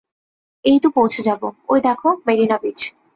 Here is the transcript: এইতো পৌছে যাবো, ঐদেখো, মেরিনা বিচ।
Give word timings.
এইতো 0.65 0.87
পৌছে 0.89 1.21
যাবো, 1.21 1.47
ঐদেখো, 1.69 2.09
মেরিনা 2.27 2.57
বিচ। 2.57 2.79